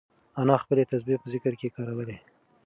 انا 0.39 0.55
خپلې 0.63 0.83
تسبیح 0.91 1.17
په 1.21 1.27
ذکر 1.33 1.53
کې 1.59 1.73
کارولې. 1.75 2.17